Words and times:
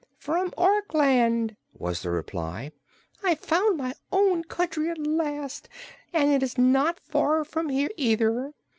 "From 0.17 0.51
Orkland," 0.57 1.55
was 1.75 2.01
the 2.01 2.09
reply. 2.09 2.71
"I've 3.23 3.37
found 3.41 3.77
my 3.77 3.93
own 4.11 4.43
country, 4.43 4.89
at 4.89 4.97
last, 4.97 5.69
and 6.11 6.31
it 6.31 6.41
is 6.41 6.57
not 6.57 6.99
far 6.99 7.43
from 7.43 7.69
here, 7.69 7.91
either. 7.97 8.55